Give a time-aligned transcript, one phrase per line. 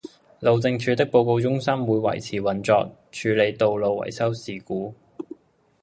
[0.39, 4.95] 路政署的報告中心會維持運作，處理道路維修事故